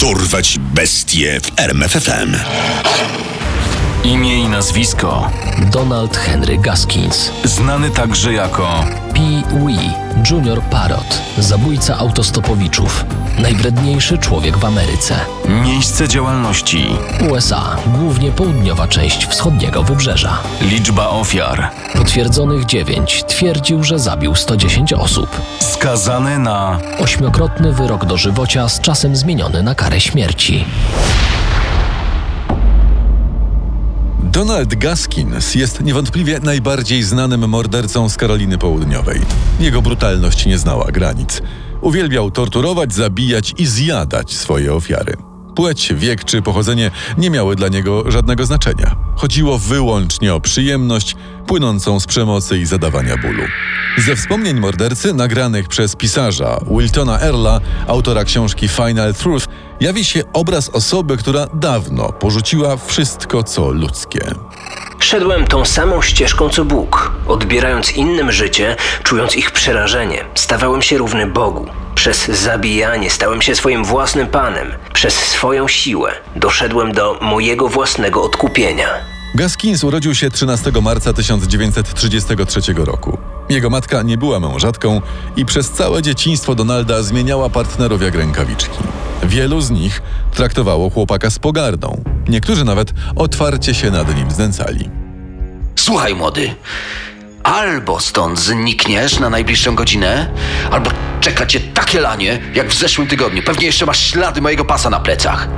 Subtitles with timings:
[0.00, 2.36] Dorwać bestie w RMFFM.
[4.04, 5.30] Imię i nazwisko
[5.72, 7.30] Donald Henry Gaskins.
[7.44, 8.84] znany także jako
[9.18, 9.90] Pee Wee,
[10.30, 13.04] Junior Parrot, zabójca autostopowiczów,
[13.38, 15.14] najwredniejszy człowiek w Ameryce.
[15.48, 16.86] miejsce działalności,
[17.30, 20.38] USA, głównie południowa część wschodniego wybrzeża.
[20.60, 25.40] liczba ofiar, Potwierdzonych 9 twierdził, że zabił 110 osób.
[25.60, 30.64] skazany na Ośmiokrotny wyrok dożywocia z czasem zmieniony na karę śmierci.
[34.38, 39.20] Donald Gaskins jest niewątpliwie najbardziej znanym mordercą z Karoliny Południowej.
[39.60, 41.42] Jego brutalność nie znała granic.
[41.80, 45.16] Uwielbiał torturować, zabijać i zjadać swoje ofiary.
[45.56, 48.96] Płeć, wiek czy pochodzenie nie miały dla niego żadnego znaczenia.
[49.16, 51.16] Chodziło wyłącznie o przyjemność
[51.46, 53.42] płynącą z przemocy i zadawania bólu.
[53.98, 59.46] Ze wspomnień mordercy nagranych przez pisarza Wiltona Erla, autora książki Final Truth,
[59.80, 64.20] jawi się obraz osoby, która dawno porzuciła wszystko, co ludzkie.
[64.98, 70.24] Szedłem tą samą ścieżką co Bóg, odbierając innym życie, czując ich przerażenie.
[70.34, 71.66] Stawałem się równy Bogu.
[71.94, 74.72] Przez zabijanie stałem się swoim własnym panem.
[74.92, 78.88] Przez swoją siłę doszedłem do mojego własnego odkupienia.
[79.34, 83.18] Gaskins urodził się 13 marca 1933 roku.
[83.48, 85.00] Jego matka nie była mężatką
[85.36, 88.78] i przez całe dzieciństwo Donalda zmieniała partnerów jak rękawiczki.
[89.22, 90.02] Wielu z nich
[90.34, 92.04] traktowało chłopaka z pogardą.
[92.28, 94.90] Niektórzy nawet otwarcie się nad nim znęcali.
[95.76, 96.54] Słuchaj, młody.
[97.42, 100.30] Albo stąd znikniesz na najbliższą godzinę,
[100.70, 103.42] albo czeka cię takie lanie, jak w zeszłym tygodniu.
[103.42, 105.48] Pewnie jeszcze masz ślady mojego pasa na plecach.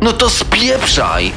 [0.00, 1.32] No to spieprzaj,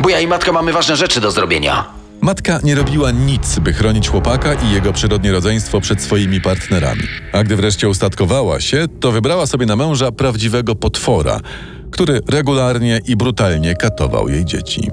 [0.00, 2.01] bo ja i matka mamy ważne rzeczy do zrobienia.
[2.22, 7.02] Matka nie robiła nic, by chronić chłopaka i jego przyrodnie rodzeństwo przed swoimi partnerami.
[7.32, 11.40] A gdy wreszcie ustatkowała się, to wybrała sobie na męża prawdziwego potwora,
[11.90, 14.90] który regularnie i brutalnie katował jej dzieci.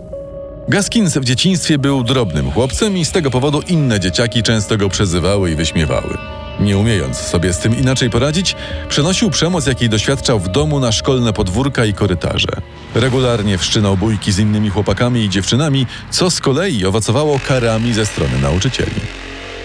[0.70, 5.52] Gaskins w dzieciństwie był drobnym chłopcem i z tego powodu inne dzieciaki często go przezywały
[5.52, 6.18] i wyśmiewały.
[6.60, 8.56] Nie umiejąc sobie z tym inaczej poradzić,
[8.90, 12.52] przenosił przemoc, jakiej doświadczał w domu na szkolne podwórka i korytarze.
[12.96, 18.42] Regularnie wszczynał bójki z innymi chłopakami i dziewczynami, co z kolei owocowało karami ze strony
[18.42, 19.02] nauczycieli.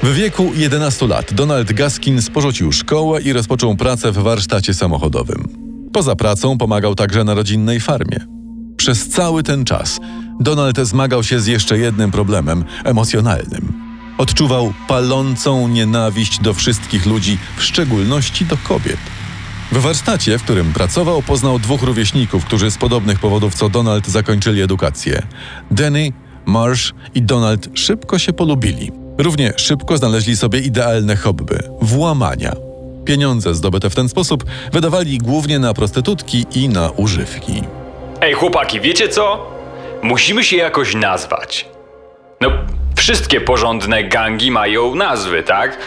[0.02, 5.48] W wieku 11 lat Donald Gaskins porzucił szkołę i rozpoczął pracę w warsztacie samochodowym.
[5.92, 8.20] Poza pracą pomagał także na rodzinnej farmie.
[8.76, 10.00] Przez cały ten czas
[10.40, 13.72] Donald zmagał się z jeszcze jednym problemem emocjonalnym.
[14.18, 19.13] Odczuwał palącą nienawiść do wszystkich ludzi, w szczególności do kobiet.
[19.72, 24.62] W warsztacie, w którym pracował, poznał dwóch rówieśników, którzy z podobnych powodów co Donald zakończyli
[24.62, 25.22] edukację.
[25.70, 26.12] Danny,
[26.46, 28.92] Marsh i Donald szybko się polubili.
[29.18, 32.52] Równie szybko znaleźli sobie idealne hobby włamania.
[33.04, 37.62] Pieniądze zdobyte w ten sposób wydawali głównie na prostytutki i na używki.
[38.20, 39.46] Ej, chłopaki, wiecie co?
[40.02, 41.68] Musimy się jakoś nazwać.
[42.40, 42.50] No,
[42.96, 45.78] wszystkie porządne gangi mają nazwy, tak?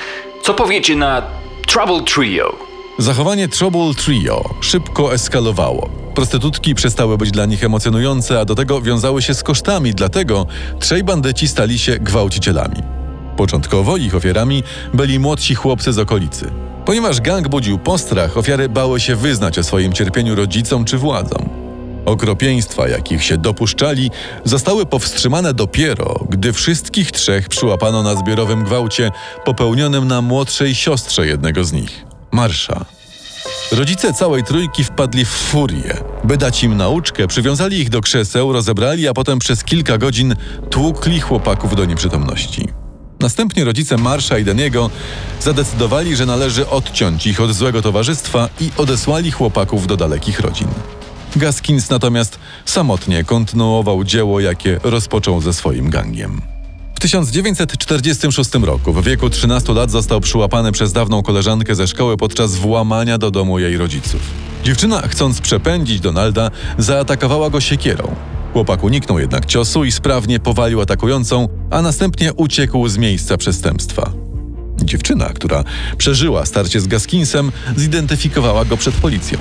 [0.44, 1.22] Co powiecie na
[1.68, 2.67] Trouble Trio?
[3.00, 5.90] Zachowanie Trouble Trio szybko eskalowało.
[6.16, 10.46] Prostytutki przestały być dla nich emocjonujące, a do tego wiązały się z kosztami, dlatego
[10.80, 12.84] trzej bandyci stali się gwałcicielami.
[13.38, 14.64] Początkowo ich ofiarami
[14.94, 16.52] byli młodsi chłopcy z okolicy.
[16.86, 21.50] Ponieważ gang budził postrach, ofiary bały się wyznać o swoim cierpieniu rodzicom czy władzom.
[22.06, 24.12] Okropieństwa, jakich się dopuszczali,
[24.44, 29.12] zostały powstrzymane dopiero, gdy wszystkich trzech przyłapano na zbiorowym gwałcie
[29.46, 32.86] popełnionym na młodszej siostrze jednego z nich, Marsza.
[33.72, 35.98] Rodzice całej trójki wpadli w furię.
[36.24, 40.36] By dać im nauczkę, przywiązali ich do krzeseł, rozebrali, a potem przez kilka godzin
[40.70, 42.68] tłukli chłopaków do nieprzytomności.
[43.20, 44.90] Następnie rodzice Marsza i Daniego
[45.42, 50.68] zadecydowali, że należy odciąć ich od złego towarzystwa i odesłali chłopaków do dalekich rodzin.
[51.36, 56.57] Gaskins natomiast samotnie kontynuował dzieło, jakie rozpoczął ze swoim gangiem.
[56.98, 62.56] W 1946 roku, w wieku 13 lat, został przyłapany przez dawną koleżankę ze szkoły podczas
[62.56, 64.22] włamania do domu jej rodziców.
[64.64, 68.16] Dziewczyna, chcąc przepędzić Donalda, zaatakowała go siekierą.
[68.54, 74.12] Chłopak uniknął jednak ciosu i sprawnie powalił atakującą, a następnie uciekł z miejsca przestępstwa.
[74.84, 75.64] Dziewczyna, która
[75.98, 79.40] przeżyła starcie z Gaskinsem, zidentyfikowała go przed policją.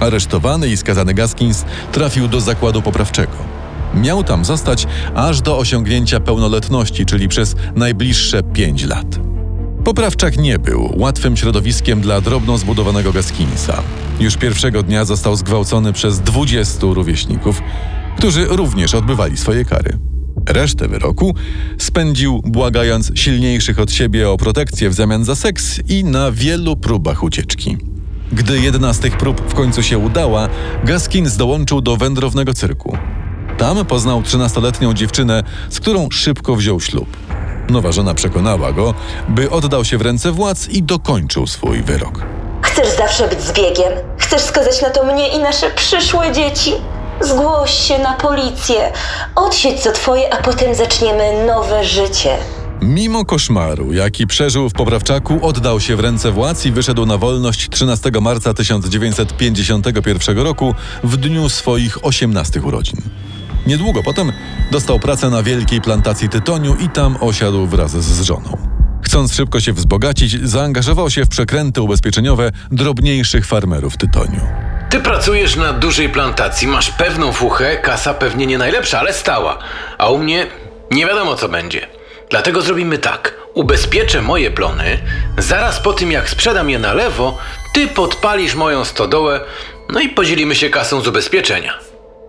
[0.00, 3.53] Aresztowany i skazany Gaskins trafił do zakładu poprawczego.
[3.96, 9.06] Miał tam zostać aż do osiągnięcia pełnoletności, czyli przez najbliższe pięć lat.
[9.84, 13.82] Poprawczak nie był łatwym środowiskiem dla drobno zbudowanego Gaskinsa.
[14.20, 17.62] Już pierwszego dnia został zgwałcony przez 20 rówieśników,
[18.18, 19.98] którzy również odbywali swoje kary.
[20.48, 21.34] Resztę wyroku
[21.78, 27.22] spędził błagając silniejszych od siebie o protekcję w zamian za seks i na wielu próbach
[27.22, 27.76] ucieczki.
[28.32, 30.48] Gdy jedna z tych prób w końcu się udała,
[30.84, 32.98] Gaskins dołączył do wędrownego cyrku.
[33.58, 37.16] Tam poznał 13-letnią dziewczynę, z którą szybko wziął ślub.
[37.70, 38.94] Nowa żona przekonała go,
[39.28, 42.22] by oddał się w ręce władz i dokończył swój wyrok.
[42.62, 43.92] Chcesz zawsze być zbiegiem?
[44.18, 46.72] Chcesz skazać na to mnie i nasze przyszłe dzieci?
[47.20, 48.92] Zgłoś się na policję.
[49.34, 52.36] Odsiedź co twoje, a potem zaczniemy nowe życie.
[52.82, 57.68] Mimo koszmaru, jaki przeżył w Poprawczaku, oddał się w ręce władz i wyszedł na wolność
[57.70, 60.74] 13 marca 1951 roku
[61.04, 62.96] w dniu swoich 18 urodzin.
[63.66, 64.32] Niedługo potem
[64.70, 68.58] dostał pracę na wielkiej plantacji tytoniu i tam osiadł wraz z żoną.
[69.02, 74.40] Chcąc szybko się wzbogacić, zaangażował się w przekręty ubezpieczeniowe drobniejszych farmerów tytoniu.
[74.90, 79.58] Ty pracujesz na dużej plantacji, masz pewną fuchę, kasa pewnie nie najlepsza, ale stała.
[79.98, 80.46] A u mnie
[80.90, 81.86] nie wiadomo co będzie.
[82.30, 83.34] Dlatego zrobimy tak.
[83.54, 84.98] Ubezpieczę moje plony,
[85.38, 87.38] zaraz po tym jak sprzedam je na lewo,
[87.72, 89.40] ty podpalisz moją stodołę,
[89.90, 91.78] no i podzielimy się kasą z ubezpieczenia.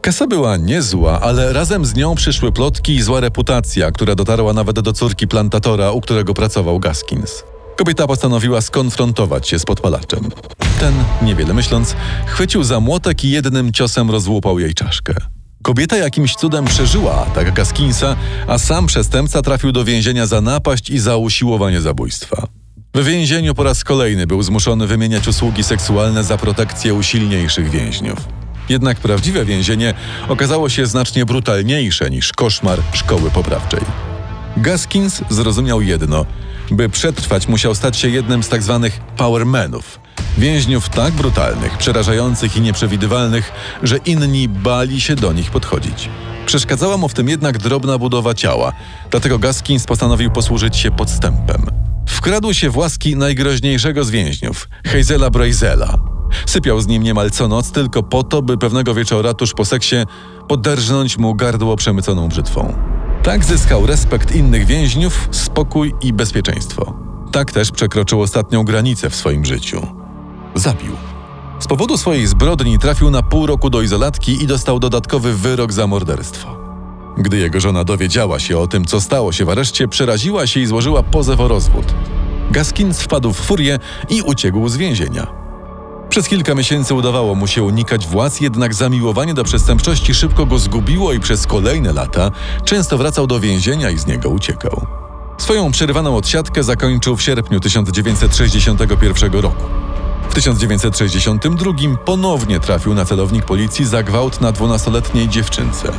[0.06, 4.80] Kasa była niezła, ale razem z nią przyszły plotki i zła reputacja, która dotarła nawet
[4.80, 7.44] do córki plantatora, u którego pracował Gaskins.
[7.78, 10.30] Kobieta postanowiła skonfrontować się z podpalaczem.
[10.80, 15.14] Ten, niewiele myśląc, chwycił za młotek i jednym ciosem rozłupał jej czaszkę.
[15.64, 18.16] Kobieta jakimś cudem przeżyła atak Gaskinsa,
[18.48, 22.48] a sam przestępca trafił do więzienia za napaść i za usiłowanie zabójstwa.
[22.96, 28.35] W więzieniu po raz kolejny był zmuszony wymieniać usługi seksualne za protekcję usilniejszych więźniów.
[28.70, 29.94] Jednak prawdziwe więzienie
[30.28, 33.82] okazało się znacznie brutalniejsze niż koszmar szkoły poprawczej.
[34.58, 36.26] Gaskins zrozumiał jedno:
[36.72, 38.80] by przetrwać, musiał stać się jednym z tzw.
[38.84, 40.00] Tak powermenów.
[40.38, 43.52] Więźniów tak brutalnych, przerażających i nieprzewidywalnych,
[43.84, 46.10] że inni bali się do nich podchodzić.
[46.46, 48.74] Przeszkadzała mu w tym jednak drobna budowa ciała,
[49.12, 51.66] dlatego Gaskins postanowił posłużyć się podstępem.
[52.08, 55.98] Wkradł się w łaski najgroźniejszego z więźniów, Hazela Brazela.
[56.46, 59.96] Sypiał z nim niemal co noc tylko po to, by pewnego wieczora tuż po seksie
[60.48, 62.74] poderżnąć mu gardło przemyconą brzytwą.
[63.24, 66.94] Tak zyskał respekt innych więźniów, spokój i bezpieczeństwo.
[67.32, 69.88] Tak też przekroczył ostatnią granicę w swoim życiu.
[70.56, 70.92] Zabił.
[71.60, 75.88] Z powodu swojej zbrodni trafił na pół roku do izolatki i dostał dodatkowy wyrok za
[75.88, 76.58] morderstwo.
[77.18, 80.66] Gdy jego żona dowiedziała się o tym, co stało się w areszcie, przeraziła się i
[80.66, 81.86] złożyła pozew o rozwód.
[82.52, 83.80] Gaskins wpadł w furię
[84.10, 85.45] i uciekł z więzienia.
[86.10, 91.14] Przez kilka miesięcy udawało mu się unikać władz, jednak zamiłowanie do przestępczości szybko go zgubiło
[91.14, 92.32] i przez kolejne lata
[92.66, 94.88] często wracał do więzienia i z niego uciekał.
[95.38, 99.64] Swoją przerywaną odsiadkę zakończył w sierpniu 1961 roku.
[100.30, 101.72] W 1962
[102.06, 105.92] ponownie trafił na celownik policji za gwałt na dwunastoletniej dziewczynce.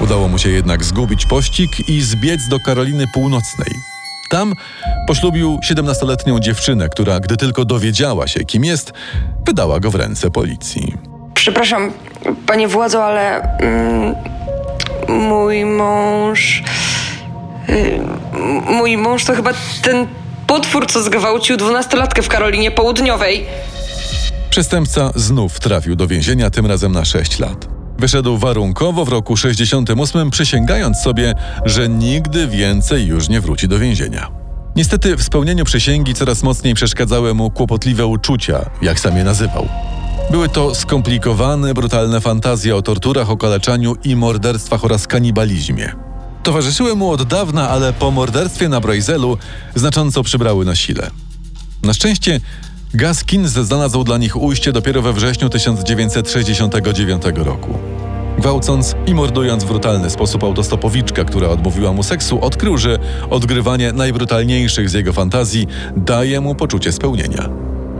[0.00, 3.95] Udało mu się jednak zgubić pościg i zbiec do Karoliny Północnej.
[4.30, 4.54] Tam
[5.06, 8.92] poślubił 17-letnią dziewczynę, która, gdy tylko dowiedziała się, kim jest,
[9.46, 10.94] wydała go w ręce policji.
[11.34, 11.92] Przepraszam,
[12.46, 14.14] panie władzo, ale mm,
[15.08, 16.62] mój mąż.
[17.68, 18.00] Y,
[18.66, 19.50] mój mąż to chyba
[19.82, 20.06] ten
[20.46, 23.46] potwór, co zgwałcił dwunastolatkę w Karolinie Południowej.
[24.50, 27.75] Przestępca znów trafił do więzienia, tym razem na 6 lat.
[27.98, 31.34] Wyszedł warunkowo w roku 68, przysięgając sobie,
[31.64, 34.28] że nigdy więcej już nie wróci do więzienia.
[34.76, 39.68] Niestety w spełnieniu przysięgi coraz mocniej przeszkadzały mu kłopotliwe uczucia, jak sam je nazywał.
[40.30, 45.92] Były to skomplikowane, brutalne fantazje o torturach, okaleczaniu i morderstwach oraz kanibalizmie.
[46.42, 49.38] Towarzyszyły mu od dawna, ale po morderstwie na Brojzelu
[49.74, 51.10] znacząco przybrały na sile.
[51.82, 52.40] Na szczęście
[52.94, 57.95] Gaskins znalazł dla nich ujście dopiero we wrześniu 1969 roku.
[58.46, 62.98] Gwałcąc i mordując w brutalny sposób autostopowiczkę, która odmówiła mu seksu, odkrył, że
[63.30, 67.48] odgrywanie najbrutalniejszych z jego fantazji daje mu poczucie spełnienia.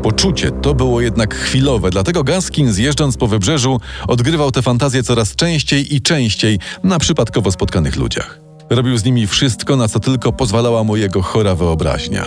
[0.03, 5.95] Poczucie to było jednak chwilowe, dlatego Gaskin zjeżdżąc po wybrzeżu odgrywał te fantazje coraz częściej
[5.95, 8.41] i częściej na przypadkowo spotkanych ludziach.
[8.71, 12.27] Robił z nimi wszystko, na co tylko pozwalała mu jego chora wyobraźnia.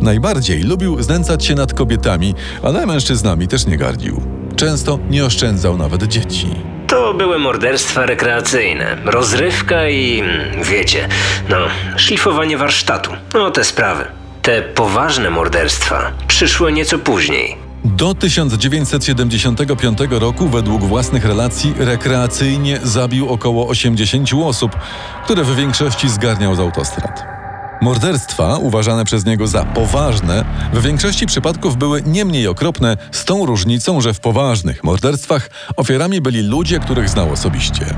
[0.00, 4.22] Najbardziej lubił znęcać się nad kobietami, ale mężczyznami też nie gardził.
[4.56, 6.77] Często nie oszczędzał nawet dzieci.
[6.88, 11.08] To były morderstwa rekreacyjne, rozrywka i mm, wiecie,
[11.48, 11.56] no,
[11.96, 13.10] szlifowanie warsztatu.
[13.34, 14.04] No te sprawy.
[14.42, 17.56] Te poważne morderstwa przyszły nieco później.
[17.84, 24.76] Do 1975 roku, według własnych relacji, rekreacyjnie zabił około 80 osób,
[25.24, 27.37] które w większości zgarniał z autostrad.
[27.80, 33.46] Morderstwa, uważane przez niego za poważne, w większości przypadków były nie mniej okropne, z tą
[33.46, 37.94] różnicą, że w poważnych morderstwach ofiarami byli ludzie, których znał osobiście.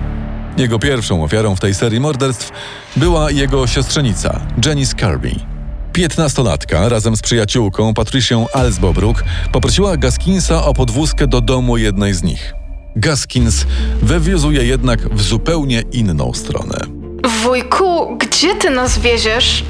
[0.57, 2.51] Jego pierwszą ofiarą w tej serii morderstw
[2.97, 5.35] była jego siostrzenica, Jenny Scarby.
[5.93, 12.55] Piętnastolatka razem z przyjaciółką Patricią Alsbobrook poprosiła Gaskinsa o podwózkę do domu jednej z nich.
[12.97, 13.67] Gaskins
[14.03, 17.00] wywiózł je jednak w zupełnie inną stronę.
[17.25, 19.65] Wujku, gdzie ty nas wieziesz?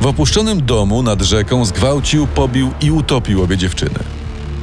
[0.00, 3.98] W opuszczonym domu nad rzeką zgwałcił, pobił i utopił obie dziewczyny.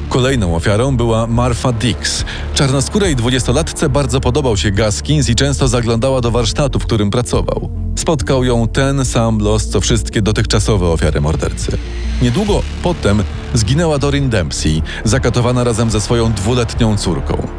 [0.09, 2.25] Kolejną ofiarą była Marfa Dix.
[2.53, 7.69] Czarnoskórej dwudziestolatce bardzo podobał się Gaskins i często zaglądała do warsztatu, w którym pracował.
[7.95, 11.77] Spotkał ją ten sam los, co wszystkie dotychczasowe ofiary mordercy.
[12.21, 17.58] Niedługo potem zginęła Dorin Dempsey, zakatowana razem ze swoją dwuletnią córką.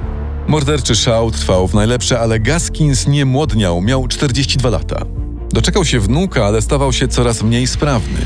[0.50, 5.04] Morderczy szał trwał w najlepsze, ale Gaskins nie młodniał, miał 42 lata.
[5.52, 8.18] Doczekał się wnuka, ale stawał się coraz mniej sprawny.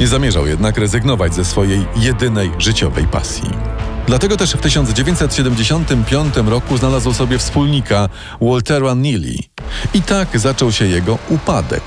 [0.00, 3.50] Nie zamierzał jednak rezygnować ze swojej jedynej życiowej pasji.
[4.06, 8.08] Dlatego też w 1975 roku znalazł sobie wspólnika
[8.40, 9.34] Waltera Neely.
[9.94, 11.82] I tak zaczął się jego upadek.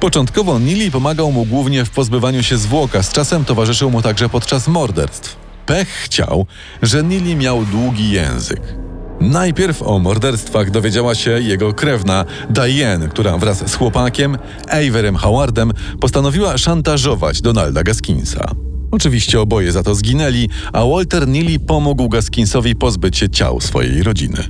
[0.00, 4.68] Początkowo Neely pomagał mu głównie w pozbywaniu się zwłoka, z czasem towarzyszył mu także podczas
[4.68, 5.36] morderstw.
[5.66, 6.46] Pech chciał,
[6.82, 8.81] że Neely miał długi język.
[9.22, 14.38] Najpierw o morderstwach dowiedziała się jego krewna Diane, która wraz z chłopakiem
[14.68, 18.50] Averem Howardem postanowiła szantażować Donalda Gaskinsa.
[18.90, 24.44] Oczywiście oboje za to zginęli, a Walter Neely pomógł Gaskinsowi pozbyć się ciał swojej rodziny.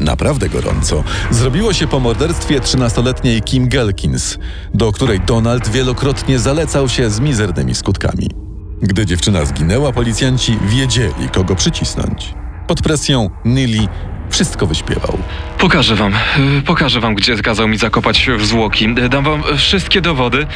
[0.00, 4.38] Naprawdę gorąco zrobiło się po morderstwie 13-letniej Kim Gelkins,
[4.74, 8.30] do której Donald wielokrotnie zalecał się z mizernymi skutkami.
[8.82, 12.39] Gdy dziewczyna zginęła, policjanci wiedzieli, kogo przycisnąć.
[12.70, 13.88] Pod presją Neely
[14.28, 15.18] wszystko wyśpiewał.
[15.58, 16.12] Pokażę wam,
[16.58, 18.94] y, pokażę wam, gdzie kazał mi zakopać w zwłoki.
[19.10, 20.46] Dam wam wszystkie dowody,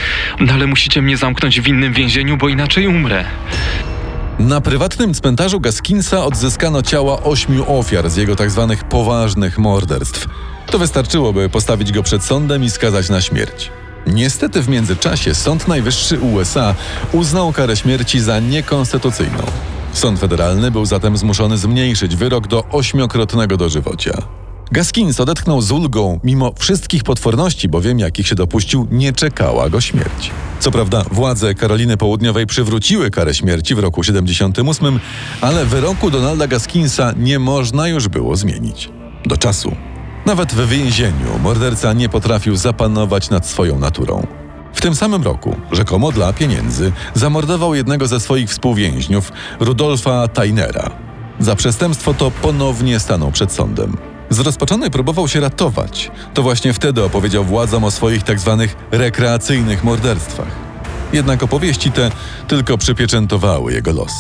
[0.53, 3.25] ale musicie mnie zamknąć w innym więzieniu, bo inaczej umrę.
[4.39, 8.77] Na prywatnym cmentarzu Gaskinsa odzyskano ciała ośmiu ofiar z jego tzw.
[8.91, 10.29] poważnych morderstw.
[10.67, 13.71] To wystarczyło, by postawić go przed sądem i skazać na śmierć.
[14.07, 16.75] Niestety w międzyczasie Sąd Najwyższy USA
[17.13, 19.74] uznał karę śmierci za niekonstytucyjną.
[19.95, 24.23] Sąd federalny był zatem zmuszony zmniejszyć wyrok do ośmiokrotnego dożywocia.
[24.73, 30.31] Gaskins odetchnął z ulgą, mimo wszystkich potworności, bowiem jakich się dopuścił, nie czekała go śmierć.
[30.61, 35.01] Co prawda, władze Karoliny Południowej przywróciły karę śmierci w roku 78,
[35.41, 38.91] ale wyroku Donalda Gaskinsa nie można już było zmienić.
[39.27, 39.77] Do czasu.
[40.27, 44.27] Nawet w więzieniu morderca nie potrafił zapanować nad swoją naturą.
[44.75, 50.91] W tym samym roku, rzekomo dla pieniędzy, zamordował jednego ze swoich współwięźniów, Rudolfa Tainera.
[51.41, 53.97] Za przestępstwo to ponownie stanął przed sądem.
[54.31, 56.11] Zrozpaczony próbował się ratować.
[56.35, 58.67] To właśnie wtedy opowiedział władzom o swoich tzw.
[58.91, 60.57] rekreacyjnych morderstwach.
[61.13, 62.11] Jednak opowieści te
[62.49, 64.13] tylko przypieczętowały jego los.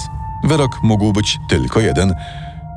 [0.44, 2.14] Wyrok mógł być tylko jeden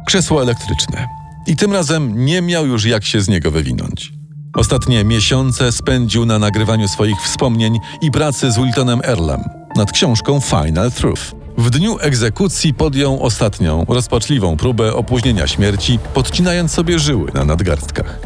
[0.06, 1.08] krzesło elektryczne.
[1.48, 4.17] I tym razem nie miał już jak się z niego wywinąć.
[4.58, 9.44] Ostatnie miesiące spędził na nagrywaniu swoich wspomnień i pracy z Wiltonem Earlem
[9.76, 11.22] nad książką Final Truth.
[11.58, 18.20] W dniu egzekucji podjął ostatnią, rozpaczliwą próbę opóźnienia śmierci, podcinając sobie żyły na nadgarstkach.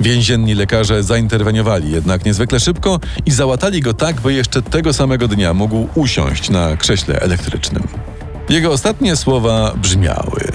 [0.00, 5.54] Więzienni lekarze zainterweniowali jednak niezwykle szybko i załatali go tak, by jeszcze tego samego dnia
[5.54, 7.82] mógł usiąść na krześle elektrycznym.
[8.48, 10.52] Jego ostatnie słowa brzmiały: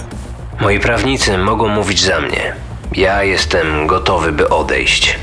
[0.61, 2.66] Moi prawnicy mogą mówić za mnie.
[2.95, 5.15] Ja jestem gotowy, by odejść.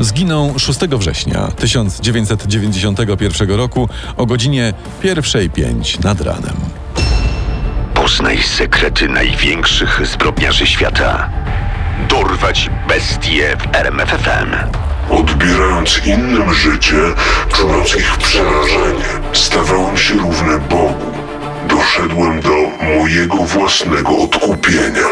[0.00, 6.56] Zginął 6 września 1991 roku o godzinie 1.05 nad ranem.
[7.94, 11.30] Poznaj sekrety największych zbrodniarzy świata.
[12.08, 14.54] Dorwać bestie w RMFFM.
[15.10, 16.96] Odbierając innym życie,
[17.52, 21.12] czując ich przerażenie, stawałem się równy Bogu.
[21.68, 22.56] Doszedłem do
[22.98, 25.08] mojego własnego odkupienia.